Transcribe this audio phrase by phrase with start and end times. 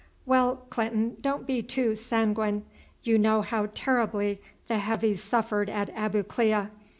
[0.25, 2.65] "Well, Clinton, don't be too sanguine.
[3.03, 6.69] You know how terribly the Heavies suffered at Abu Klea.